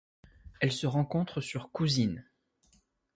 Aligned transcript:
Elle 0.61 0.71
se 0.71 0.87
rencontre 0.87 1.41
sur 1.41 1.69
Cousine. 1.71 2.25